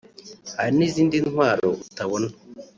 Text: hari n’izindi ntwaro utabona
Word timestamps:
hari 0.57 0.71
n’izindi 0.77 1.15
ntwaro 1.25 1.69
utabona 1.83 2.27